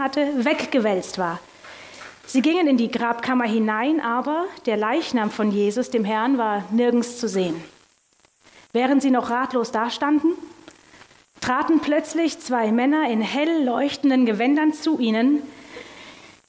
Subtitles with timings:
[0.00, 1.38] hatte, weggewälzt war.
[2.26, 7.18] Sie gingen in die Grabkammer hinein, aber der Leichnam von Jesus, dem Herrn, war nirgends
[7.18, 7.62] zu sehen.
[8.72, 10.34] Während sie noch ratlos dastanden,
[11.40, 15.42] traten plötzlich zwei Männer in hell leuchtenden Gewändern zu ihnen.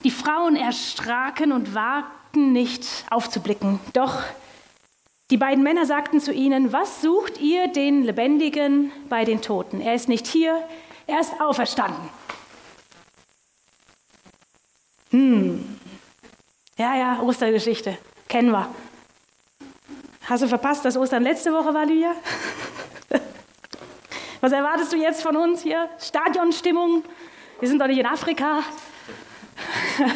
[0.04, 3.80] Die Frauen erschraken und wagten nicht aufzublicken.
[3.94, 4.22] Doch
[5.32, 9.80] die beiden Männer sagten zu ihnen, was sucht ihr den Lebendigen bei den Toten?
[9.82, 10.62] Er ist nicht hier,
[11.08, 12.10] er ist auferstanden.
[15.12, 15.78] Hm.
[16.78, 17.98] Ja, ja, Ostergeschichte.
[18.28, 18.74] Kennen wir.
[20.24, 22.16] Hast du verpasst, dass Ostern letzte Woche war, Lydia?
[24.42, 25.90] Was erwartest du jetzt von uns hier?
[26.00, 27.04] Stadionstimmung?
[27.60, 28.64] Wir sind doch nicht in Afrika.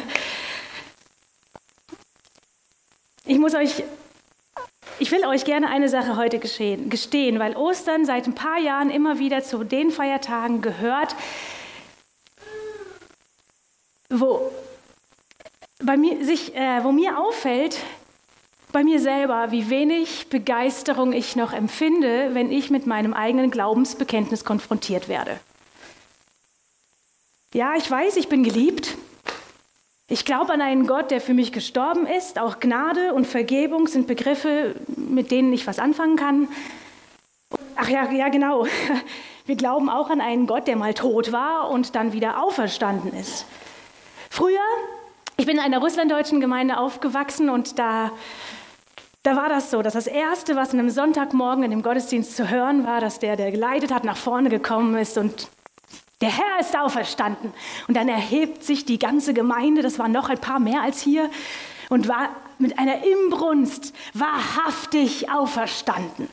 [3.27, 3.83] Ich muss euch,
[4.99, 9.17] ich will euch gerne eine Sache heute gestehen, weil Ostern seit ein paar Jahren immer
[9.17, 11.15] wieder zu den Feiertagen gehört,
[14.09, 14.51] wo,
[15.85, 17.77] bei mir, sich, äh, wo mir auffällt,
[18.71, 24.43] bei mir selber, wie wenig Begeisterung ich noch empfinde, wenn ich mit meinem eigenen Glaubensbekenntnis
[24.43, 25.39] konfrontiert werde.
[27.53, 28.97] Ja, ich weiß, ich bin geliebt.
[30.07, 32.37] Ich glaube an einen Gott, der für mich gestorben ist.
[32.37, 36.49] Auch Gnade und Vergebung sind Begriffe, mit denen ich was anfangen kann.
[37.75, 38.67] Ach ja, ja, genau.
[39.45, 43.45] Wir glauben auch an einen Gott, der mal tot war und dann wieder auferstanden ist.
[44.29, 44.59] Früher,
[45.37, 48.11] ich bin in einer russlanddeutschen Gemeinde aufgewachsen und da
[49.23, 52.47] da war das so, dass das Erste, was an einem Sonntagmorgen in dem Gottesdienst zu
[52.51, 55.47] hören war, dass der, der geleitet hat, nach vorne gekommen ist und
[56.21, 57.51] der Herr ist auferstanden.
[57.87, 61.31] Und dann erhebt sich die ganze Gemeinde, das waren noch ein paar mehr als hier,
[61.89, 66.29] und war mit einer Imbrunst wahrhaftig auferstanden.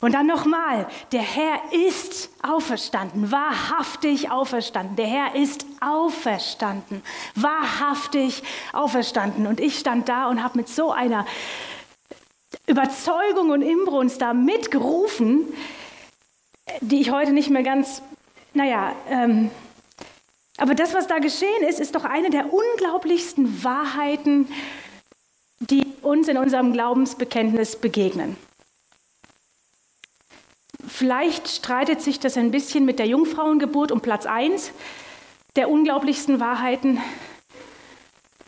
[0.00, 4.96] Und dann nochmal, der Herr ist auferstanden, wahrhaftig auferstanden.
[4.96, 7.02] Der Herr ist auferstanden,
[7.34, 9.46] wahrhaftig auferstanden.
[9.46, 11.26] Und ich stand da und habe mit so einer
[12.66, 15.52] Überzeugung und Imbrunst da mitgerufen,
[16.80, 18.02] die ich heute nicht mehr ganz,
[18.54, 19.50] naja, ähm,
[20.58, 24.48] aber das, was da geschehen ist, ist doch eine der unglaublichsten Wahrheiten,
[25.60, 28.36] die uns in unserem Glaubensbekenntnis begegnen.
[30.88, 34.72] Vielleicht streitet sich das ein bisschen mit der Jungfrauengeburt um Platz 1
[35.56, 37.00] der unglaublichsten Wahrheiten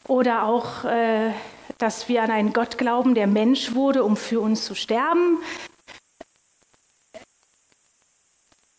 [0.06, 1.32] oder auch äh,
[1.78, 5.38] dass wir an einen Gott glauben, der Mensch wurde, um für uns zu sterben.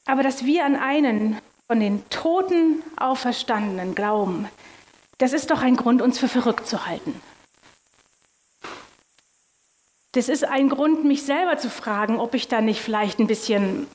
[0.06, 4.48] Aber dass wir an einen von den Toten auferstandenen glauben,
[5.18, 7.20] das ist doch ein Grund, uns für verrückt zu halten.
[10.14, 13.88] Das ist ein Grund, mich selber zu fragen, ob ich da nicht vielleicht ein bisschen...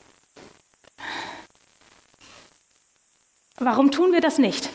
[3.58, 4.70] Warum tun wir das nicht?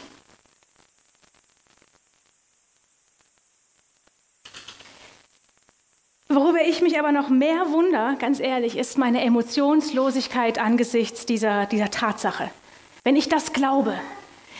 [6.29, 11.91] Worüber ich mich aber noch mehr wunder, ganz ehrlich, ist meine Emotionslosigkeit angesichts dieser, dieser
[11.91, 12.51] Tatsache.
[13.03, 13.99] Wenn ich das glaube,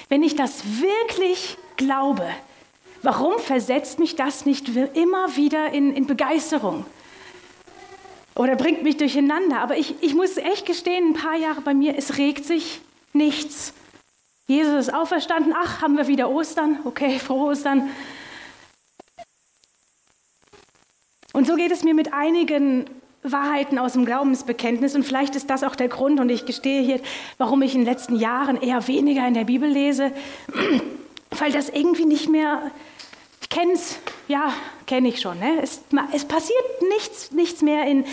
[0.09, 2.27] wenn ich das wirklich glaube,
[3.01, 6.85] warum versetzt mich das nicht immer wieder in, in Begeisterung?
[8.35, 9.59] Oder bringt mich durcheinander?
[9.59, 12.81] Aber ich, ich muss echt gestehen, ein paar Jahre bei mir, es regt sich
[13.13, 13.73] nichts.
[14.47, 17.89] Jesus ist auferstanden, ach, haben wir wieder Ostern, okay, frohe Ostern.
[21.33, 22.85] Und so geht es mir mit einigen
[23.23, 26.99] Wahrheiten aus dem Glaubensbekenntnis und vielleicht ist das auch der Grund und ich gestehe hier,
[27.37, 30.11] warum ich in den letzten Jahren eher weniger in der Bibel lese,
[31.31, 32.71] weil das irgendwie nicht mehr,
[33.41, 34.53] ich kenne es, ja,
[34.85, 35.61] kenne ich schon, ne?
[35.61, 35.81] es,
[36.13, 38.05] es passiert nichts, nichts mehr in,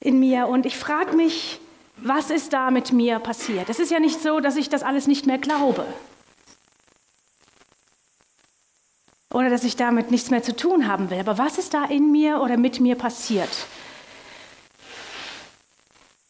[0.00, 1.60] in mir und ich frage mich,
[1.96, 3.68] was ist da mit mir passiert?
[3.68, 5.84] Es ist ja nicht so, dass ich das alles nicht mehr glaube.
[9.32, 11.20] oder dass ich damit nichts mehr zu tun haben will.
[11.20, 13.66] Aber was ist da in mir oder mit mir passiert?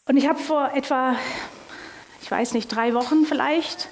[0.07, 1.15] Und ich habe vor etwa,
[2.21, 3.87] ich weiß nicht, drei Wochen vielleicht,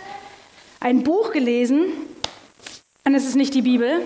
[0.80, 1.86] ein Buch gelesen.
[3.10, 4.04] Und es ist nicht die Bibel.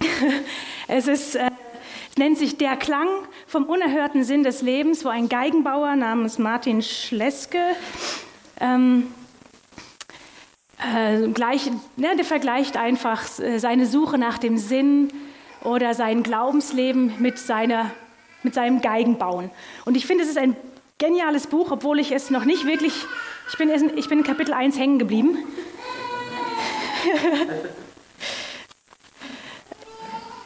[0.88, 1.50] Es ist, äh,
[2.16, 3.06] nennt sich Der Klang
[3.46, 7.58] vom unerhörten Sinn des Lebens, wo ein Geigenbauer namens Martin Schleske
[8.62, 9.12] ähm,
[10.78, 15.12] äh, gleich, ne, der vergleicht einfach äh, seine Suche nach dem Sinn
[15.62, 17.90] oder sein Glaubensleben mit, seiner,
[18.42, 19.50] mit seinem Geigenbauen.
[19.84, 20.56] Und ich finde, es ist ein
[20.96, 22.94] geniales Buch, obwohl ich es noch nicht wirklich,
[23.50, 23.68] ich bin,
[23.98, 25.36] ich bin in Kapitel 1 hängen geblieben.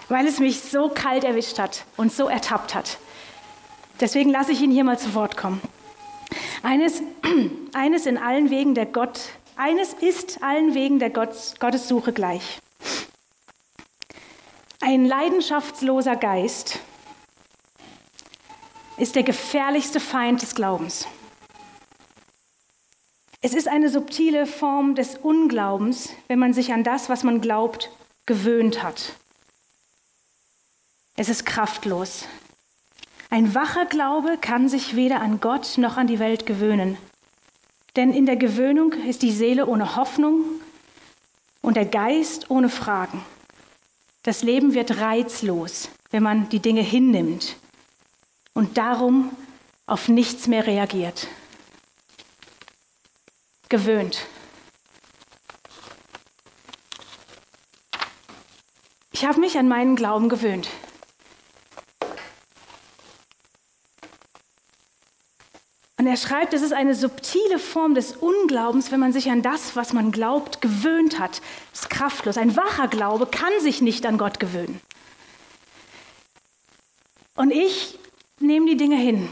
[0.09, 2.99] Weil es mich so kalt erwischt hat und so ertappt hat.
[4.01, 5.61] Deswegen lasse ich ihn hier mal zu Wort kommen.
[6.63, 7.03] Eines,
[7.75, 9.21] eines in allen Wegen der Gott
[9.59, 12.61] eines ist allen Wegen der Gottessuche gleich.
[14.81, 16.79] Ein leidenschaftsloser Geist
[18.97, 21.09] ist der gefährlichste Feind des Glaubens.
[23.41, 27.91] Es ist eine subtile Form des Unglaubens, wenn man sich an das, was man glaubt,
[28.27, 29.15] gewöhnt hat.
[31.21, 32.27] Es ist kraftlos.
[33.29, 36.97] Ein wacher Glaube kann sich weder an Gott noch an die Welt gewöhnen.
[37.97, 40.45] Denn in der Gewöhnung ist die Seele ohne Hoffnung
[41.61, 43.25] und der Geist ohne Fragen.
[44.23, 47.57] Das Leben wird reizlos, wenn man die Dinge hinnimmt
[48.55, 49.37] und darum
[49.87, 51.27] auf nichts mehr reagiert.
[53.69, 54.25] Gewöhnt.
[59.11, 60.69] Ich habe mich an meinen Glauben gewöhnt.
[66.09, 69.93] Er schreibt, es ist eine subtile Form des Unglaubens, wenn man sich an das, was
[69.93, 71.41] man glaubt, gewöhnt hat.
[71.73, 72.37] Es ist kraftlos.
[72.37, 74.81] Ein wacher Glaube kann sich nicht an Gott gewöhnen.
[77.35, 77.99] Und ich
[78.41, 79.29] nehme die Dinge hin.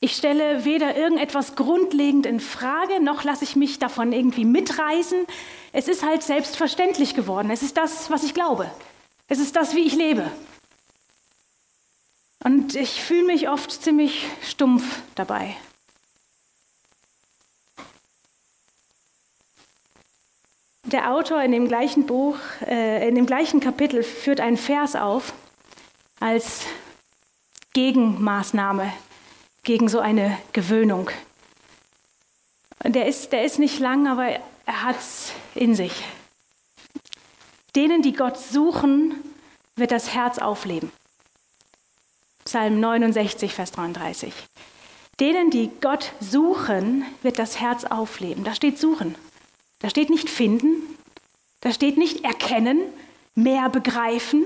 [0.00, 5.26] Ich stelle weder irgendetwas grundlegend in Frage, noch lasse ich mich davon irgendwie mitreißen.
[5.72, 7.50] Es ist halt selbstverständlich geworden.
[7.50, 8.70] Es ist das, was ich glaube.
[9.28, 10.30] Es ist das, wie ich lebe.
[12.44, 15.56] Und ich fühle mich oft ziemlich stumpf dabei.
[20.84, 22.36] Der Autor in dem gleichen Buch,
[22.66, 25.32] äh, in dem gleichen Kapitel führt einen Vers auf
[26.20, 26.66] als
[27.72, 28.92] Gegenmaßnahme
[29.62, 31.08] gegen so eine Gewöhnung.
[32.84, 34.26] Der ist, der ist nicht lang, aber
[34.66, 36.04] er hat es in sich.
[37.76, 39.14] Denen, die Gott suchen,
[39.76, 40.90] wird das Herz aufleben.
[42.44, 44.32] Psalm 69, Vers 33.
[45.20, 48.44] Denen, die Gott suchen, wird das Herz aufleben.
[48.44, 49.14] Da steht suchen.
[49.78, 50.82] Da steht nicht finden.
[51.60, 52.80] Da steht nicht erkennen,
[53.34, 54.44] mehr begreifen.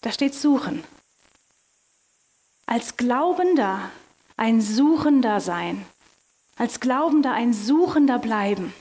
[0.00, 0.82] Da steht suchen.
[2.64, 3.90] Als Glaubender
[4.36, 5.84] ein Suchender sein.
[6.56, 8.72] Als Glaubender ein Suchender bleiben.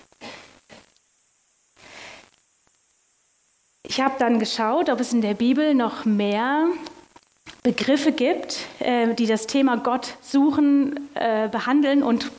[3.96, 6.68] Ich habe dann geschaut, ob es in der Bibel noch mehr
[7.64, 12.30] Begriffe gibt, äh, die das Thema Gott suchen, äh, behandeln und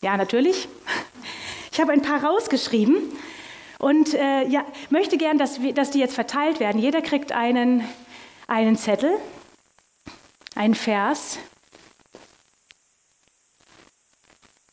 [0.00, 0.68] ja, natürlich.
[1.70, 2.96] Ich habe ein paar rausgeschrieben
[3.78, 6.80] und äh, ja, möchte gern, dass, wir, dass die jetzt verteilt werden.
[6.80, 7.84] Jeder kriegt einen,
[8.48, 9.12] einen Zettel,
[10.56, 11.38] einen Vers.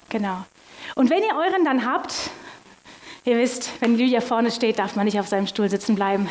[0.10, 0.46] Genau.
[0.96, 2.32] Und wenn ihr euren dann habt,
[3.24, 6.28] Ihr wisst, wenn Lydia vorne steht, darf man nicht auf seinem Stuhl sitzen bleiben.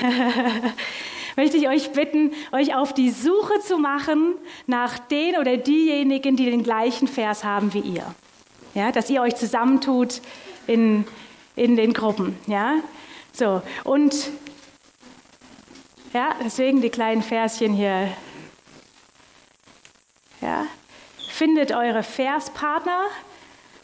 [1.36, 4.34] Möchte ich euch bitten, euch auf die Suche zu machen
[4.66, 8.14] nach den oder diejenigen, die den gleichen Vers haben wie ihr.
[8.74, 10.20] Ja, dass ihr euch zusammentut
[10.68, 11.04] in,
[11.56, 12.38] in den Gruppen.
[12.46, 12.76] Ja?
[13.32, 14.14] So, und
[16.12, 18.08] ja, deswegen die kleinen Verschen hier.
[20.40, 20.66] Ja?
[21.28, 23.02] Findet eure Verspartner,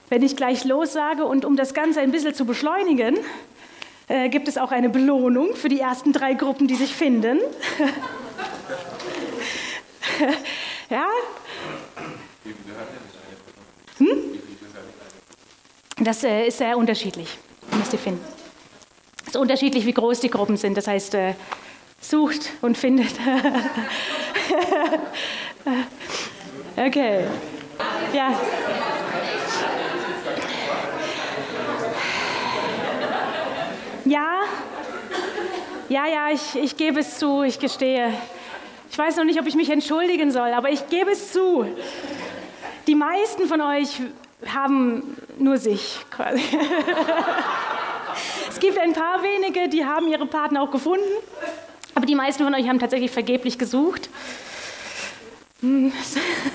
[0.08, 3.19] wenn ich gleich lossage und um das Ganze ein bisschen zu beschleunigen,
[4.08, 7.41] äh, gibt es auch eine Belohnung für die ersten drei Gruppen, die sich finden.
[10.91, 11.06] ja?
[13.99, 14.38] Hm?
[15.99, 17.37] Das äh, ist sehr unterschiedlich,
[17.76, 18.25] müsst ihr finden.
[19.23, 20.76] Es ist unterschiedlich, wie groß die Gruppen sind.
[20.76, 21.35] Das heißt, äh,
[22.00, 23.11] sucht und findet.
[26.76, 27.25] okay.
[28.14, 28.38] Ja,
[35.88, 38.12] ja, ja, ich, ich gebe es zu, ich gestehe.
[38.90, 41.66] Ich weiß noch nicht, ob ich mich entschuldigen soll, aber ich gebe es zu.
[42.87, 44.00] Die meisten von euch
[44.55, 46.43] haben nur sich quasi.
[48.49, 51.05] es gibt ein paar wenige, die haben ihre Partner auch gefunden,
[51.95, 54.09] aber die meisten von euch haben tatsächlich vergeblich gesucht.
[55.61, 55.93] Hm.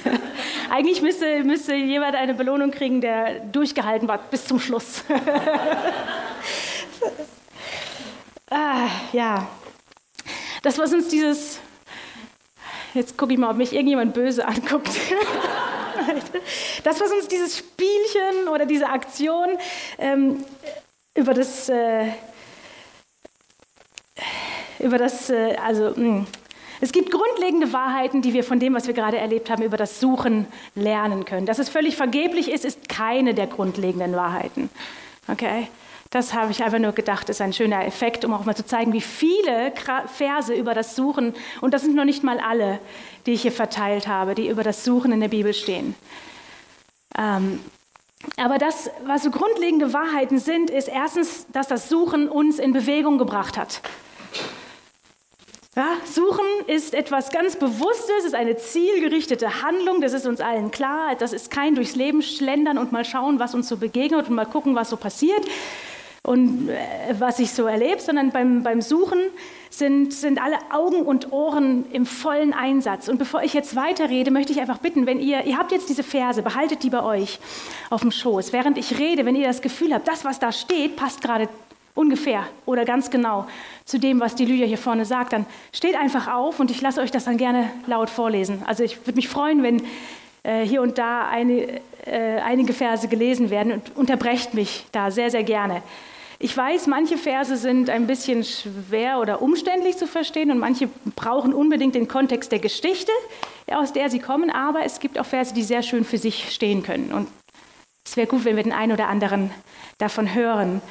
[0.69, 5.03] Eigentlich müsste, müsste jemand eine Belohnung kriegen, der durchgehalten war bis zum Schluss.
[8.51, 9.47] Ah, ja.
[10.61, 11.59] Das, was uns dieses.
[12.93, 14.89] Jetzt gucke ich mal, ob mich irgendjemand böse anguckt.
[16.83, 19.57] das, was uns dieses Spielchen oder diese Aktion
[19.97, 20.43] ähm,
[21.15, 21.69] über das.
[21.69, 22.07] Äh,
[24.79, 25.95] über das, äh, also, mh.
[25.95, 26.27] Hm,
[26.83, 29.99] es gibt grundlegende Wahrheiten, die wir von dem, was wir gerade erlebt haben, über das
[29.99, 31.45] Suchen lernen können.
[31.45, 34.69] Dass es völlig vergeblich ist, ist keine der grundlegenden Wahrheiten.
[35.27, 35.67] Okay?
[36.11, 38.91] Das habe ich einfach nur gedacht, ist ein schöner Effekt, um auch mal zu zeigen,
[38.91, 39.71] wie viele
[40.07, 42.79] Verse über das Suchen, und das sind noch nicht mal alle,
[43.25, 45.95] die ich hier verteilt habe, die über das Suchen in der Bibel stehen.
[47.17, 47.61] Ähm,
[48.35, 53.17] aber das, was so grundlegende Wahrheiten sind, ist erstens, dass das Suchen uns in Bewegung
[53.17, 53.81] gebracht hat.
[55.77, 61.15] Ja, Suchen ist etwas ganz Bewusstes, ist eine zielgerichtete Handlung, das ist uns allen klar.
[61.17, 64.45] Das ist kein durchs Leben schlendern und mal schauen, was uns so begegnet und mal
[64.45, 65.47] gucken, was so passiert
[66.23, 66.75] und äh,
[67.17, 69.19] was ich so erlebe, sondern beim, beim Suchen
[69.71, 73.07] sind, sind alle Augen und Ohren im vollen Einsatz.
[73.07, 76.03] Und bevor ich jetzt weiterrede, möchte ich einfach bitten, wenn ihr, ihr habt jetzt diese
[76.03, 77.39] Verse, behaltet die bei euch
[77.89, 78.53] auf dem Schoß.
[78.53, 81.49] Während ich rede, wenn ihr das Gefühl habt, das, was da steht, passt gerade
[81.95, 83.47] ungefähr oder ganz genau
[83.85, 87.01] zu dem, was die Lydia hier vorne sagt, dann steht einfach auf und ich lasse
[87.01, 88.61] euch das dann gerne laut vorlesen.
[88.65, 89.81] Also ich würde mich freuen, wenn
[90.43, 95.43] hier und da eine, äh, einige Verse gelesen werden und unterbrecht mich da sehr, sehr
[95.43, 95.83] gerne.
[96.39, 101.53] Ich weiß, manche Verse sind ein bisschen schwer oder umständlich zu verstehen und manche brauchen
[101.53, 103.11] unbedingt den Kontext der Geschichte,
[103.67, 106.81] aus der sie kommen, aber es gibt auch Verse, die sehr schön für sich stehen
[106.81, 107.13] können.
[107.13, 107.27] Und
[108.03, 109.51] es wäre gut, wenn wir den einen oder anderen
[109.99, 110.81] davon hören.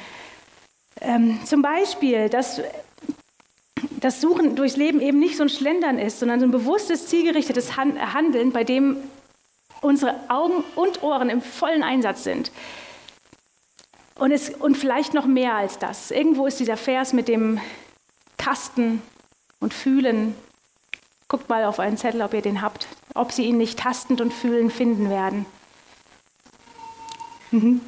[1.01, 2.61] Ähm, zum Beispiel, dass
[3.99, 7.75] das Suchen durchs Leben eben nicht so ein Schlendern ist, sondern so ein bewusstes, zielgerichtetes
[7.75, 8.97] Handeln, bei dem
[9.81, 12.51] unsere Augen und Ohren im vollen Einsatz sind.
[14.15, 16.11] Und, es, und vielleicht noch mehr als das.
[16.11, 17.59] Irgendwo ist dieser Vers mit dem
[18.37, 19.01] Tasten
[19.59, 20.35] und Fühlen.
[21.27, 24.33] Guckt mal auf einen Zettel, ob ihr den habt, ob sie ihn nicht tastend und
[24.33, 25.45] fühlen finden werden.
[27.51, 27.81] Mhm.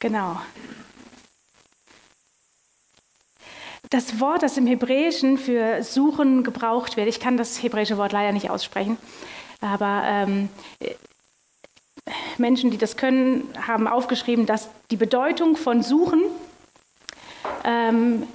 [0.00, 0.40] Genau.
[3.92, 8.32] Das Wort, das im Hebräischen für suchen gebraucht wird, ich kann das hebräische Wort leider
[8.32, 8.96] nicht aussprechen,
[9.60, 10.48] aber ähm,
[12.38, 16.22] Menschen, die das können, haben aufgeschrieben, dass die Bedeutung von suchen
[17.64, 18.26] ähm,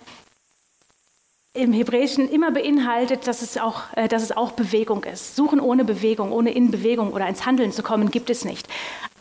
[1.53, 5.35] im Hebräischen immer beinhaltet, dass es, auch, äh, dass es auch Bewegung ist.
[5.35, 8.67] Suchen ohne Bewegung, ohne in Bewegung oder ins Handeln zu kommen, gibt es nicht.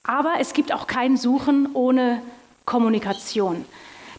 [0.02, 2.20] Aber es gibt auch kein Suchen ohne
[2.66, 3.64] Kommunikation.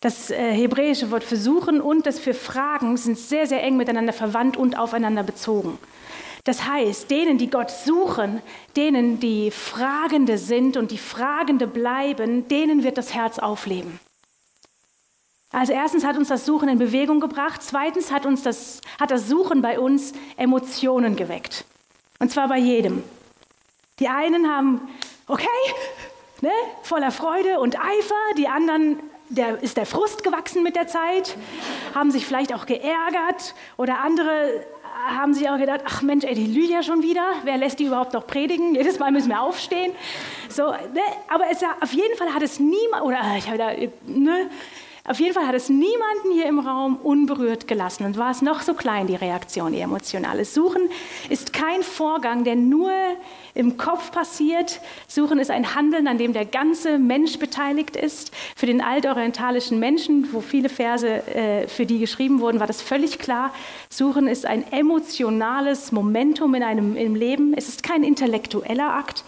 [0.07, 4.13] Das äh, hebräische Wort für suchen und das für fragen sind sehr, sehr eng miteinander
[4.13, 5.77] verwandt und aufeinander bezogen.
[6.45, 8.41] Das heißt, denen, die Gott suchen,
[8.77, 13.99] denen, die Fragende sind und die Fragende bleiben, denen wird das Herz aufleben.
[15.51, 19.27] Also erstens hat uns das Suchen in Bewegung gebracht, zweitens hat uns das, hat das
[19.27, 21.65] Suchen bei uns Emotionen geweckt.
[22.19, 23.03] Und zwar bei jedem.
[23.99, 24.87] Die einen haben,
[25.27, 25.47] okay,
[26.39, 26.51] ne,
[26.83, 28.15] voller Freude und Eifer.
[28.37, 31.37] Die anderen, der, ist der Frust gewachsen mit der Zeit,
[31.93, 34.65] haben sich vielleicht auch geärgert oder andere
[35.05, 38.13] haben sich auch gedacht, ach Mensch, ey, die Lydia schon wieder, wer lässt die überhaupt
[38.13, 38.75] noch predigen?
[38.75, 39.91] Jedes Mal müssen wir aufstehen.
[40.49, 41.01] So, ne?
[41.29, 43.71] Aber es, auf jeden Fall hat es niemand, oder ich habe da,
[44.05, 44.49] ne?
[45.09, 48.61] Auf jeden Fall hat es niemanden hier im Raum unberührt gelassen und war es noch
[48.61, 50.43] so klein, die Reaktion, die emotionale.
[50.43, 50.89] Suchen
[51.29, 52.91] ist kein Vorgang, der nur
[53.53, 54.81] im Kopf passiert.
[55.07, 58.33] Suchen ist ein Handeln, an dem der ganze Mensch beteiligt ist.
[58.57, 63.17] Für den altorientalischen Menschen, wo viele Verse äh, für die geschrieben wurden, war das völlig
[63.17, 63.53] klar.
[63.89, 67.53] Suchen ist ein emotionales Momentum in einem im Leben.
[67.55, 69.23] Es ist kein intellektueller Akt.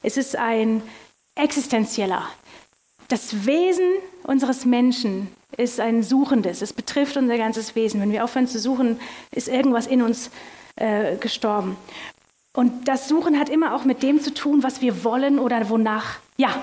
[0.00, 0.80] Es ist ein
[1.34, 2.22] existenzieller
[3.14, 3.92] das Wesen
[4.24, 6.62] unseres Menschen ist ein suchendes.
[6.62, 8.00] Es betrifft unser ganzes Wesen.
[8.00, 8.98] Wenn wir aufhören zu suchen,
[9.30, 10.32] ist irgendwas in uns
[10.74, 11.76] äh, gestorben.
[12.54, 16.16] Und das Suchen hat immer auch mit dem zu tun, was wir wollen oder wonach.
[16.36, 16.60] Ja.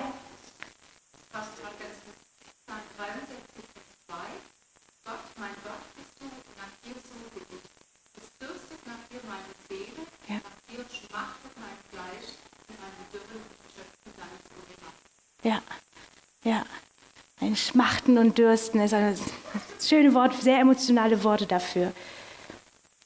[15.44, 15.62] Ja.
[16.44, 16.66] Ja,
[17.40, 19.18] ein Schmachten und Dürsten ist ein
[19.80, 21.92] schönes Wort, sehr emotionale Worte dafür.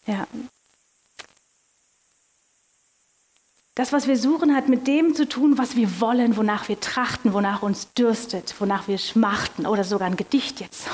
[0.08, 0.28] Ja.
[3.76, 7.34] Das, was wir suchen, hat mit dem zu tun, was wir wollen, wonach wir trachten,
[7.34, 10.88] wonach uns dürstet, wonach wir schmachten oder sogar ein Gedicht jetzt.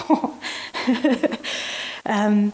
[2.05, 2.53] ähm,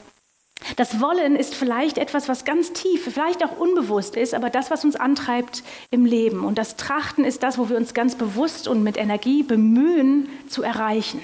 [0.76, 4.84] das Wollen ist vielleicht etwas, was ganz tief, vielleicht auch unbewusst ist, aber das, was
[4.84, 6.44] uns antreibt im Leben.
[6.44, 10.64] Und das Trachten ist das, wo wir uns ganz bewusst und mit Energie bemühen zu
[10.64, 11.22] erreichen.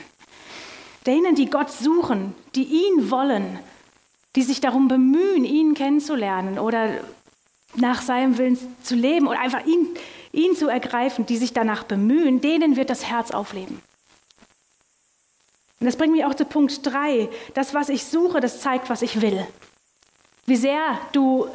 [1.05, 3.59] Denen, die Gott suchen, die ihn wollen,
[4.35, 6.89] die sich darum bemühen, ihn kennenzulernen oder
[7.75, 9.87] nach seinem Willen zu leben oder einfach ihn,
[10.31, 13.81] ihn zu ergreifen, die sich danach bemühen, denen wird das Herz aufleben.
[15.83, 17.27] Und das bringt mich auch zu Punkt 3.
[17.55, 19.45] Das, was ich suche, das zeigt, was ich will.
[20.45, 20.79] Wie sehr
[21.11, 21.47] du,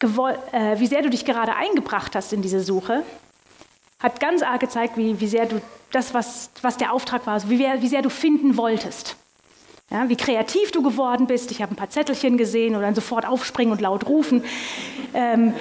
[0.00, 3.02] äh, wie sehr du dich gerade eingebracht hast in diese Suche,
[4.02, 7.50] hat ganz arg gezeigt, wie, wie sehr du das, was, was der Auftrag war, also
[7.50, 9.16] wie, wie sehr du finden wolltest.
[9.90, 11.50] Ja, wie kreativ du geworden bist.
[11.50, 14.44] Ich habe ein paar Zettelchen gesehen oder dann sofort aufspringen und laut rufen.
[15.12, 15.52] Ähm,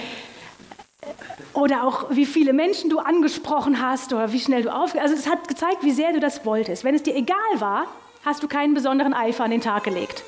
[1.53, 4.95] oder auch wie viele Menschen du angesprochen hast oder wie schnell du auf.
[4.95, 6.83] Also es hat gezeigt, wie sehr du das wolltest.
[6.83, 7.87] Wenn es dir egal war,
[8.23, 10.23] hast du keinen besonderen Eifer an den Tag gelegt.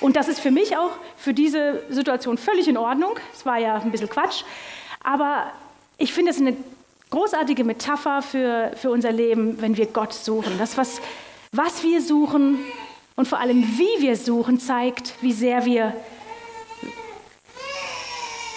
[0.00, 3.18] Und das ist für mich auch für diese Situation völlig in Ordnung.
[3.34, 4.44] Es war ja ein bisschen Quatsch.
[5.02, 5.52] Aber
[5.96, 6.56] ich finde es eine
[7.10, 10.52] großartige Metapher für, für unser Leben, wenn wir Gott suchen.
[10.58, 11.00] Das, was,
[11.52, 12.58] was wir suchen
[13.16, 15.94] und vor allem wie wir suchen, zeigt, wie sehr wir,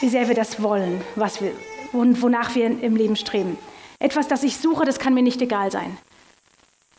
[0.01, 1.53] wie sehr wir das wollen, was wir,
[1.93, 3.57] wonach wir im Leben streben.
[3.99, 5.97] Etwas, das ich suche, das kann mir nicht egal sein.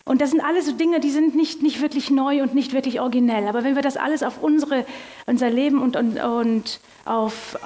[0.04, 3.00] Und das sind alles so Dinge, die sind nicht, nicht wirklich neu und nicht wirklich
[3.00, 3.46] originell.
[3.46, 4.84] Aber wenn wir das alles auf unsere,
[5.26, 7.58] unser Leben und, und, und auf,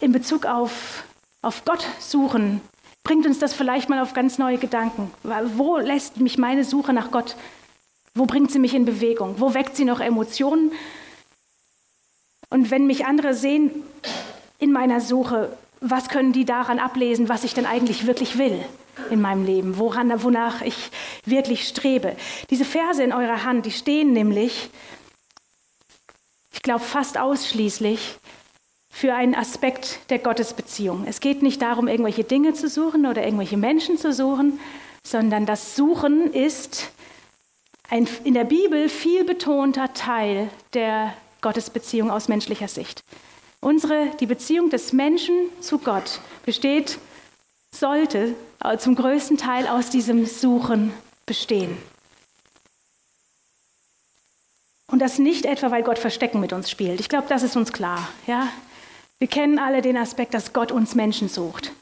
[0.00, 1.04] in Bezug auf,
[1.42, 2.60] auf Gott suchen,
[3.04, 5.10] bringt uns das vielleicht mal auf ganz neue Gedanken.
[5.56, 7.36] Wo lässt mich meine Suche nach Gott,
[8.14, 9.36] wo bringt sie mich in Bewegung?
[9.38, 10.72] Wo weckt sie noch Emotionen?
[12.50, 13.70] Und wenn mich andere sehen
[14.64, 18.64] in meiner Suche, was können die daran ablesen, was ich denn eigentlich wirklich will?
[19.10, 20.90] in meinem Leben, woran, wonach ich
[21.26, 22.14] wirklich strebe.
[22.48, 24.70] Diese Verse in eurer Hand, die stehen nämlich,
[26.52, 28.14] ich glaube, fast ausschließlich
[28.90, 31.06] für einen Aspekt der Gottesbeziehung.
[31.08, 34.60] Es geht nicht darum, irgendwelche Dinge zu suchen oder irgendwelche Menschen zu suchen,
[35.02, 36.92] sondern das Suchen ist
[37.90, 43.02] ein in der Bibel viel betonter Teil der Gottesbeziehung aus menschlicher Sicht.
[43.64, 46.98] Unsere, die Beziehung des Menschen zu Gott besteht
[47.70, 48.34] sollte
[48.76, 50.92] zum größten Teil aus diesem Suchen
[51.24, 51.74] bestehen.
[54.88, 57.00] Und das nicht etwa, weil Gott Verstecken mit uns spielt.
[57.00, 58.06] Ich glaube, das ist uns klar.
[58.26, 58.48] Ja?
[59.18, 61.72] Wir kennen alle den Aspekt, dass Gott uns Menschen sucht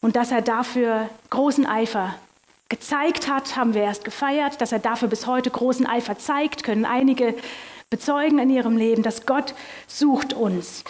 [0.00, 2.14] und dass er dafür großen Eifer
[2.68, 6.84] gezeigt hat, haben wir erst gefeiert, dass er dafür bis heute großen Eifer zeigt, können
[6.84, 7.34] einige
[7.90, 9.56] bezeugen in ihrem Leben, dass Gott
[9.88, 10.84] sucht uns.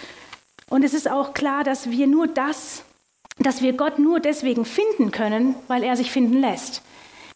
[0.72, 2.84] Und es ist auch klar, dass wir nur das
[3.38, 6.82] dass wir Gott nur deswegen finden können, weil er sich finden lässt.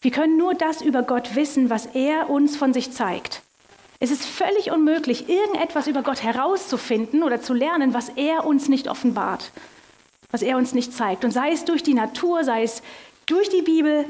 [0.01, 3.41] Wir können nur das über Gott wissen, was er uns von sich zeigt.
[3.99, 8.87] Es ist völlig unmöglich, irgendetwas über Gott herauszufinden oder zu lernen, was er uns nicht
[8.87, 9.51] offenbart,
[10.29, 11.25] was er uns nicht zeigt.
[11.25, 12.83] Und sei es durch die Natur, sei es
[13.25, 14.05] durch die Bibel,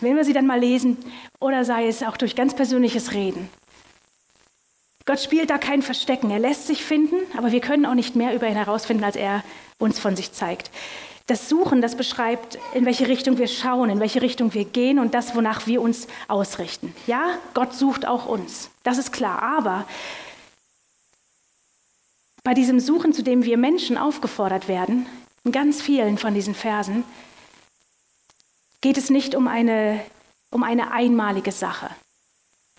[0.00, 0.96] wenn wir sie dann mal lesen,
[1.40, 3.50] oder sei es auch durch ganz persönliches Reden.
[5.08, 6.30] Gott spielt da kein Verstecken.
[6.30, 9.42] Er lässt sich finden, aber wir können auch nicht mehr über ihn herausfinden, als er
[9.78, 10.70] uns von sich zeigt.
[11.26, 15.14] Das Suchen, das beschreibt, in welche Richtung wir schauen, in welche Richtung wir gehen und
[15.14, 16.94] das, wonach wir uns ausrichten.
[17.06, 18.68] Ja, Gott sucht auch uns.
[18.82, 19.40] Das ist klar.
[19.40, 19.86] Aber
[22.44, 25.06] bei diesem Suchen, zu dem wir Menschen aufgefordert werden,
[25.42, 27.02] in ganz vielen von diesen Versen,
[28.82, 30.02] geht es nicht um eine,
[30.50, 31.88] um eine einmalige Sache.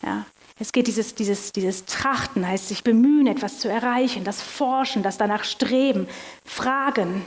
[0.04, 0.28] Ja,
[0.60, 5.18] es geht dieses, dieses, dieses Trachten, heißt sich bemühen, etwas zu erreichen, das Forschen, das
[5.18, 6.08] danach Streben,
[6.44, 7.26] Fragen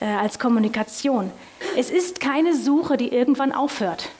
[0.00, 1.30] äh, als Kommunikation.
[1.76, 4.10] Es ist keine Suche, die irgendwann aufhört.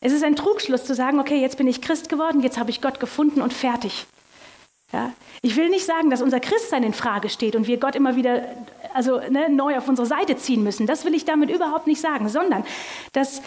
[0.00, 2.80] Es ist ein Trugschluss zu sagen, okay, jetzt bin ich Christ geworden, jetzt habe ich
[2.80, 4.06] Gott gefunden und fertig.
[4.92, 5.12] Ja?
[5.42, 8.42] Ich will nicht sagen, dass unser Christsein in Frage steht und wir Gott immer wieder
[8.92, 10.86] also, ne, neu auf unsere Seite ziehen müssen.
[10.86, 12.64] Das will ich damit überhaupt nicht sagen, sondern
[13.12, 13.40] dass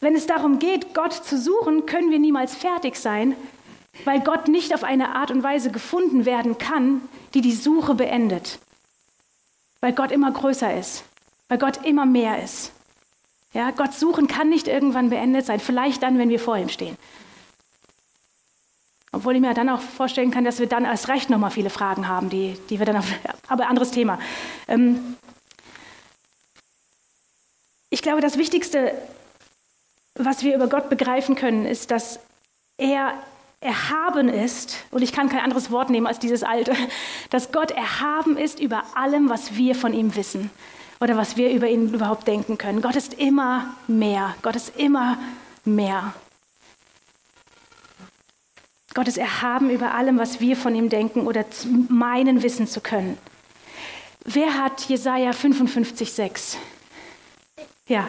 [0.00, 3.36] wenn es darum geht, Gott zu suchen, können wir niemals fertig sein,
[4.04, 7.00] weil Gott nicht auf eine Art und Weise gefunden werden kann,
[7.32, 8.58] die die Suche beendet.
[9.80, 11.04] Weil Gott immer größer ist,
[11.48, 12.72] weil Gott immer mehr ist.
[13.52, 16.96] Ja, Gott suchen kann nicht irgendwann beendet sein, vielleicht dann, wenn wir vor ihm stehen.
[19.12, 22.08] Obwohl ich mir dann auch vorstellen kann, dass wir dann erst recht nochmal viele Fragen
[22.08, 23.06] haben, die, die wir dann auf,
[23.48, 24.18] aber anderes Thema.
[24.66, 25.16] Ähm
[27.90, 28.92] ich glaube, das Wichtigste
[30.14, 32.20] was wir über Gott begreifen können, ist, dass
[32.76, 33.14] er
[33.60, 36.74] erhaben ist, und ich kann kein anderes Wort nehmen als dieses alte,
[37.30, 40.50] dass Gott erhaben ist über allem, was wir von ihm wissen
[41.00, 42.82] oder was wir über ihn überhaupt denken können.
[42.82, 44.34] Gott ist immer mehr.
[44.42, 45.18] Gott ist immer
[45.64, 46.14] mehr.
[48.94, 51.44] Gott ist erhaben über allem, was wir von ihm denken oder
[51.88, 53.18] meinen wissen zu können.
[54.24, 56.56] Wer hat Jesaja 55,6?
[57.88, 58.08] Ja,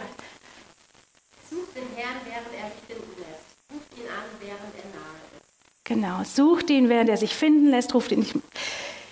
[1.96, 3.46] Herrn, während er sich finden lässt.
[3.72, 5.46] Ruft ihn an, während er nahe ist.
[5.84, 8.34] Genau, sucht ihn, während er sich finden lässt, ruft ihn nicht.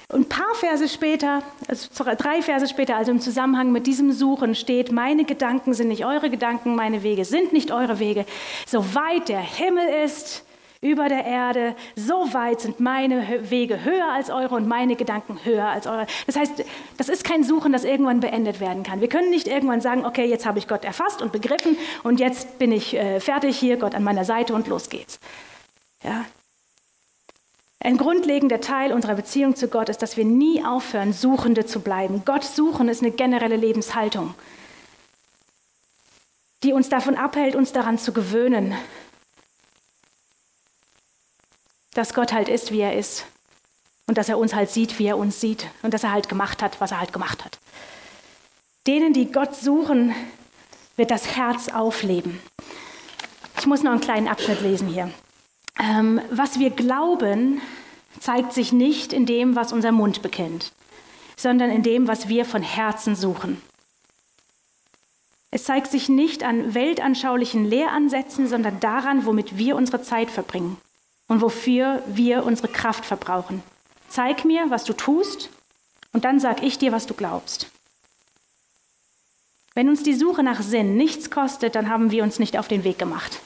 [0.09, 4.55] Und ein paar Verse später, also drei Verse später, also im Zusammenhang mit diesem Suchen
[4.55, 8.27] steht, meine Gedanken sind nicht eure Gedanken, meine Wege sind nicht eure Wege.
[8.67, 10.44] So weit der Himmel ist
[10.85, 11.75] über der Erde.
[11.97, 16.07] So weit sind meine Wege höher als eure und meine Gedanken höher als eure.
[16.27, 16.65] Das heißt,
[16.99, 19.01] das ist kein Suchen, das irgendwann beendet werden kann.
[19.01, 22.59] Wir können nicht irgendwann sagen, okay, jetzt habe ich Gott erfasst und begriffen und jetzt
[22.59, 25.19] bin ich äh, fertig hier, Gott an meiner Seite und los geht's.
[26.03, 26.25] Ja,
[27.85, 32.23] ein grundlegender Teil unserer Beziehung zu Gott ist, dass wir nie aufhören, Suchende zu bleiben.
[32.25, 34.35] Gott suchen ist eine generelle Lebenshaltung,
[36.63, 38.75] die uns davon abhält, uns daran zu gewöhnen,
[41.95, 43.25] dass Gott halt ist, wie er ist.
[44.07, 45.67] Und dass er uns halt sieht, wie er uns sieht.
[45.83, 47.59] Und dass er halt gemacht hat, was er halt gemacht hat.
[48.87, 50.15] Denen, die Gott suchen,
[50.97, 52.39] wird das Herz aufleben.
[53.59, 55.11] Ich muss noch einen kleinen Abschnitt lesen hier.
[55.81, 57.63] Ähm, was wir glauben,
[58.21, 60.73] zeigt sich nicht in dem, was unser Mund bekennt,
[61.37, 63.61] sondern in dem, was wir von Herzen suchen.
[65.51, 70.77] Es zeigt sich nicht an weltanschaulichen Lehransätzen, sondern daran, womit wir unsere Zeit verbringen
[71.29, 73.63] und wofür wir unsere Kraft verbrauchen.
[74.09, 75.51] Zeig mir, was du tust,
[76.13, 77.67] und dann sag ich dir, was du glaubst.
[79.75, 82.85] Wenn uns die Suche nach Sinn nichts kostet, dann haben wir uns nicht auf den
[82.85, 83.41] Weg gemacht.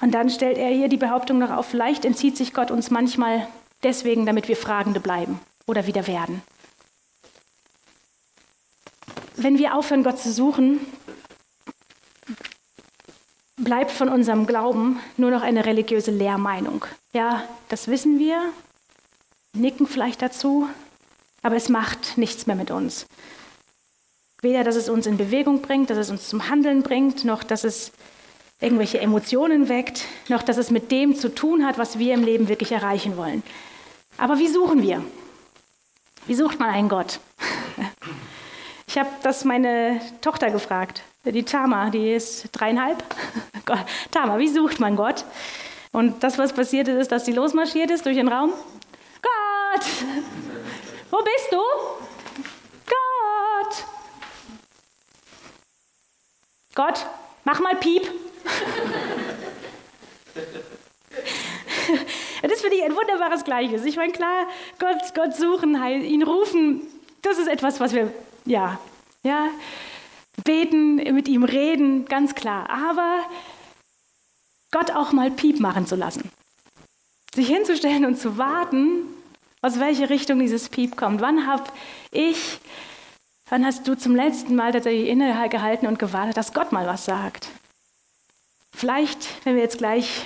[0.00, 3.46] Und dann stellt er hier die Behauptung noch auf, vielleicht entzieht sich Gott uns manchmal
[3.82, 6.42] deswegen, damit wir Fragende bleiben oder wieder werden.
[9.36, 10.80] Wenn wir aufhören, Gott zu suchen,
[13.64, 16.84] bleibt von unserem Glauben nur noch eine religiöse Lehrmeinung.
[17.12, 18.40] Ja, das wissen wir,
[19.54, 20.68] nicken vielleicht dazu,
[21.42, 23.06] aber es macht nichts mehr mit uns.
[24.40, 27.64] Weder, dass es uns in Bewegung bringt, dass es uns zum Handeln bringt, noch dass
[27.64, 27.92] es
[28.60, 32.48] irgendwelche Emotionen weckt, noch dass es mit dem zu tun hat, was wir im Leben
[32.48, 33.42] wirklich erreichen wollen.
[34.18, 35.04] Aber wie suchen wir?
[36.26, 37.20] Wie sucht man einen Gott?
[38.88, 41.02] Ich habe das meine Tochter gefragt.
[41.24, 43.02] Die Tama, die ist dreieinhalb.
[44.10, 45.24] Tama, wie sucht man Gott?
[45.92, 48.52] Und das, was passiert ist, ist, dass sie losmarschiert ist durch den Raum.
[49.22, 49.84] Gott!
[51.10, 51.60] Wo bist du?
[52.86, 53.84] Gott!
[56.74, 57.06] Gott,
[57.44, 58.02] mach mal Piep.
[62.42, 63.84] das finde ich ein wunderbares Gleichnis.
[63.84, 64.46] Ich meine, klar,
[64.78, 66.80] Gott, Gott suchen, ihn rufen,
[67.20, 68.12] das ist etwas, was wir,
[68.46, 68.78] ja,
[69.22, 69.48] ja,
[70.44, 72.68] beten, mit ihm reden, ganz klar.
[72.70, 73.20] Aber
[74.72, 76.30] Gott auch mal Piep machen zu lassen.
[77.34, 79.06] Sich hinzustellen und zu warten,
[79.60, 81.20] aus welche Richtung dieses Piep kommt.
[81.20, 81.64] Wann habe
[82.10, 82.58] ich,
[83.48, 87.48] wann hast du zum letzten Mal tatsächlich innegehalten und gewartet, dass Gott mal was sagt?
[88.74, 90.24] Vielleicht, wenn wir jetzt gleich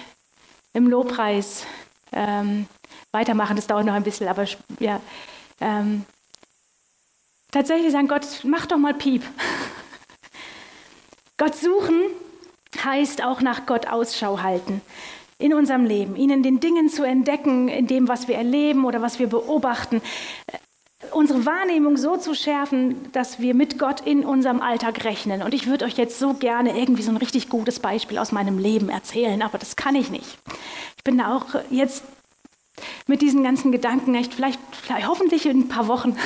[0.72, 1.66] im Lobpreis
[2.12, 2.66] ähm,
[3.12, 4.46] weitermachen, das dauert noch ein bisschen, aber
[4.78, 5.00] ja,
[5.61, 6.04] ähm,
[7.50, 9.22] tatsächlich sagen, Gott, mach doch mal Piep.
[11.37, 12.11] Gott suchen
[12.87, 14.81] heißt auch nach Gott Ausschau halten
[15.38, 19.03] in unserem Leben, ihn in den Dingen zu entdecken, in dem, was wir erleben oder
[19.03, 20.01] was wir beobachten,
[21.12, 25.42] unsere Wahrnehmung so zu schärfen, dass wir mit Gott in unserem Alltag rechnen.
[25.42, 28.59] Und ich würde euch jetzt so gerne irgendwie so ein richtig gutes Beispiel aus meinem
[28.59, 30.38] Leben erzählen, aber das kann ich nicht.
[30.96, 32.05] Ich bin da auch jetzt
[33.07, 36.16] mit diesen ganzen Gedanken echt vielleicht, vielleicht hoffentlich in ein paar Wochen,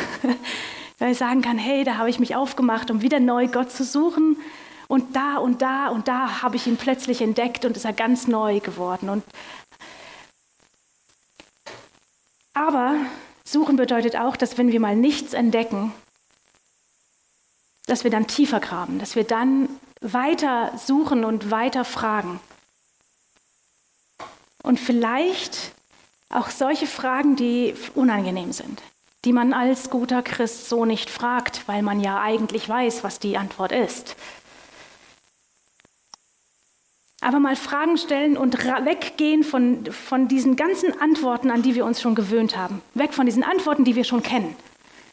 [0.99, 3.85] weil ich sagen kann, hey, da habe ich mich aufgemacht, um wieder neu Gott zu
[3.85, 4.37] suchen
[4.90, 8.26] und da und da und da habe ich ihn plötzlich entdeckt und ist er ganz
[8.26, 9.09] neu geworden.
[9.09, 9.22] Und
[12.55, 12.96] aber
[13.44, 15.92] suchen bedeutet auch, dass wenn wir mal nichts entdecken,
[17.87, 19.68] dass wir dann tiefer graben, dass wir dann
[20.00, 22.40] weiter suchen und weiter fragen.
[24.64, 25.70] Und vielleicht
[26.31, 28.83] auch solche Fragen, die unangenehm sind,
[29.24, 33.38] die man als guter Christ so nicht fragt, weil man ja eigentlich weiß, was die
[33.38, 34.16] Antwort ist.
[37.20, 42.00] Aber mal Fragen stellen und weggehen von, von diesen ganzen Antworten, an die wir uns
[42.00, 42.80] schon gewöhnt haben.
[42.94, 44.56] Weg von diesen Antworten, die wir schon kennen.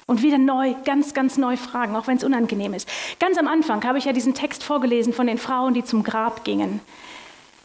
[0.06, 2.88] Und wieder neu, ganz, ganz neu fragen, auch wenn es unangenehm ist.
[3.20, 6.46] Ganz am Anfang habe ich ja diesen Text vorgelesen von den Frauen, die zum Grab
[6.46, 6.80] gingen.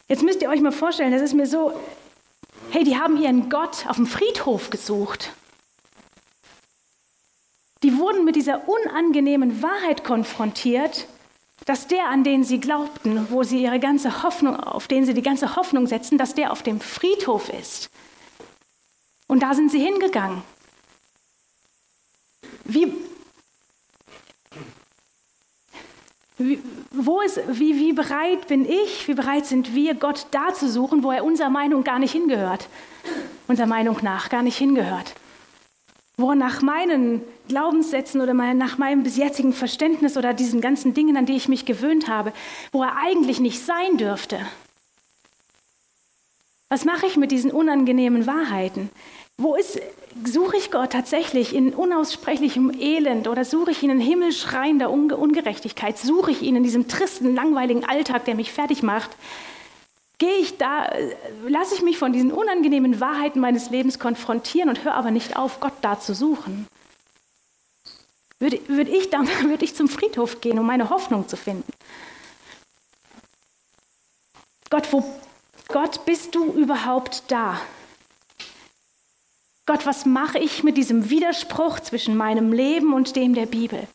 [0.09, 1.71] Jetzt müsst ihr euch mal vorstellen, das ist mir so,
[2.71, 5.31] hey, die haben ihren Gott auf dem Friedhof gesucht.
[7.81, 11.07] Die wurden mit dieser unangenehmen Wahrheit konfrontiert,
[11.65, 15.21] dass der, an den sie glaubten, wo sie ihre ganze Hoffnung, auf den sie die
[15.21, 17.89] ganze Hoffnung setzen, dass der auf dem Friedhof ist.
[19.27, 20.41] Und da sind sie hingegangen.
[22.65, 22.93] Wie,
[26.37, 26.59] wie,
[26.91, 31.03] wo ist, wie, wie bereit bin ich, wie bereit sind wir, Gott da zu suchen,
[31.03, 32.67] wo er unserer Meinung gar nicht hingehört,
[33.47, 35.15] unserer Meinung nach gar nicht hingehört.
[36.17, 41.25] Wo nach meinen Glaubenssätzen oder nach meinem bis jetzigen Verständnis oder diesen ganzen Dingen, an
[41.25, 42.33] die ich mich gewöhnt habe,
[42.71, 44.39] wo er eigentlich nicht sein dürfte.
[46.69, 48.89] Was mache ich mit diesen unangenehmen Wahrheiten?
[49.37, 49.81] Wo ist,
[50.25, 55.97] suche ich Gott tatsächlich in unaussprechlichem Elend oder suche ich ihn in himmelschreiender Ungerechtigkeit?
[55.97, 59.09] Suche ich ihn in diesem tristen, langweiligen Alltag, der mich fertig macht?
[60.23, 60.89] Gehe ich da,
[61.45, 65.59] lasse ich mich von diesen unangenehmen Wahrheiten meines Lebens konfrontieren und höre aber nicht auf,
[65.59, 66.65] Gott da zu suchen?
[68.39, 71.69] Würde, würde, ich, dann, würde ich zum Friedhof gehen, um meine Hoffnung zu finden?
[74.69, 75.03] Gott, wo,
[75.67, 77.59] Gott, bist du überhaupt da?
[79.65, 83.89] Gott, was mache ich mit diesem Widerspruch zwischen meinem Leben und dem der Bibel?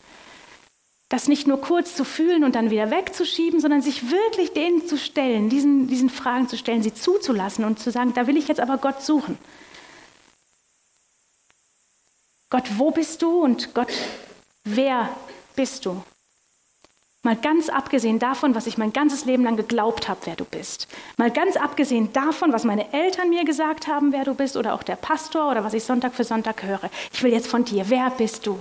[1.09, 4.99] Das nicht nur kurz zu fühlen und dann wieder wegzuschieben, sondern sich wirklich denen zu
[4.99, 8.61] stellen, diesen, diesen Fragen zu stellen, sie zuzulassen und zu sagen, da will ich jetzt
[8.61, 9.39] aber Gott suchen.
[12.51, 13.43] Gott, wo bist du?
[13.43, 13.93] Und Gott,
[14.65, 15.09] wer
[15.55, 16.03] bist du?
[17.23, 20.89] Mal ganz abgesehen davon, was ich mein ganzes Leben lang geglaubt habe, wer du bist.
[21.17, 24.83] Mal ganz abgesehen davon, was meine Eltern mir gesagt haben, wer du bist, oder auch
[24.83, 26.89] der Pastor oder was ich Sonntag für Sonntag höre.
[27.13, 28.59] Ich will jetzt von dir, wer bist du?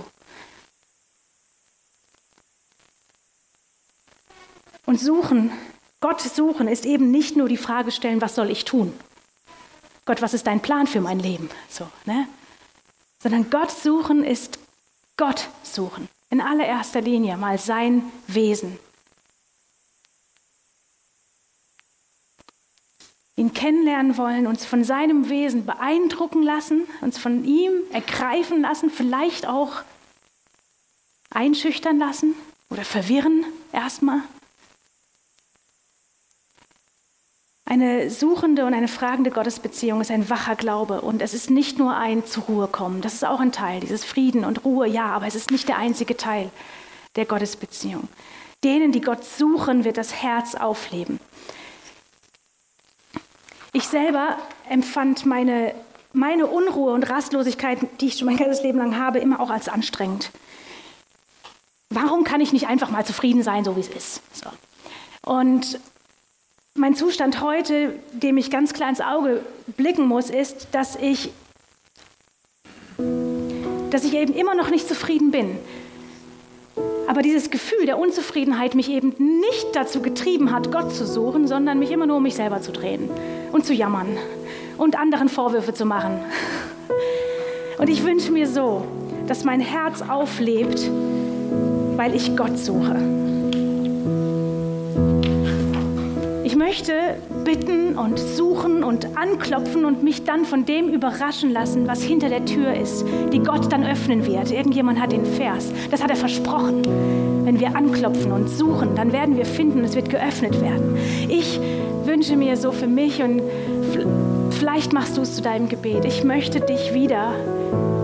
[4.88, 5.52] Und suchen,
[6.00, 8.94] Gott suchen, ist eben nicht nur die Frage stellen, was soll ich tun?
[10.06, 11.50] Gott, was ist dein Plan für mein Leben?
[11.68, 12.26] So, ne?
[13.22, 14.58] Sondern Gott suchen ist
[15.18, 18.78] Gott suchen in allererster Linie mal sein Wesen.
[23.36, 29.46] Ihn kennenlernen wollen, uns von seinem Wesen beeindrucken lassen, uns von ihm ergreifen lassen, vielleicht
[29.46, 29.82] auch
[31.28, 32.34] einschüchtern lassen
[32.70, 34.22] oder verwirren erstmal.
[37.70, 41.94] Eine suchende und eine fragende Gottesbeziehung ist ein wacher Glaube und es ist nicht nur
[41.94, 43.02] ein zur Ruhe kommen.
[43.02, 45.76] Das ist auch ein Teil, dieses Frieden und Ruhe, ja, aber es ist nicht der
[45.76, 46.50] einzige Teil
[47.16, 48.08] der Gottesbeziehung.
[48.64, 51.20] Denen, die Gott suchen, wird das Herz aufleben.
[53.74, 54.38] Ich selber
[54.70, 55.74] empfand meine,
[56.14, 59.68] meine Unruhe und Rastlosigkeit, die ich schon mein ganzes Leben lang habe, immer auch als
[59.68, 60.30] anstrengend.
[61.90, 64.22] Warum kann ich nicht einfach mal zufrieden sein, so wie es ist?
[64.32, 64.48] So.
[65.30, 65.78] Und
[66.78, 69.42] mein Zustand heute, dem ich ganz klar ins Auge
[69.76, 71.30] blicken muss, ist, dass ich,
[73.90, 75.58] dass ich eben immer noch nicht zufrieden bin.
[77.06, 81.78] Aber dieses Gefühl der Unzufriedenheit mich eben nicht dazu getrieben hat, Gott zu suchen, sondern
[81.78, 83.08] mich immer nur um mich selber zu drehen
[83.50, 84.16] und zu jammern
[84.76, 86.20] und anderen Vorwürfe zu machen.
[87.78, 88.86] Und ich wünsche mir so,
[89.26, 90.90] dass mein Herz auflebt,
[91.96, 92.96] weil ich Gott suche.
[96.68, 96.92] Möchte
[97.46, 102.44] bitten und suchen und anklopfen und mich dann von dem überraschen lassen, was hinter der
[102.44, 104.50] Tür ist, die Gott dann öffnen wird.
[104.50, 105.72] Irgendjemand hat den Vers.
[105.90, 106.82] Das hat er versprochen.
[107.46, 110.98] Wenn wir anklopfen und suchen, dann werden wir finden, es wird geöffnet werden.
[111.30, 111.58] Ich
[112.04, 113.40] wünsche mir so für mich und
[114.50, 116.04] vielleicht machst du es zu deinem Gebet.
[116.04, 117.32] Ich möchte dich wieder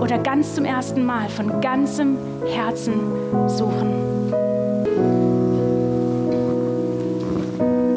[0.01, 2.95] oder ganz zum ersten Mal von ganzem Herzen
[3.47, 4.04] suchen.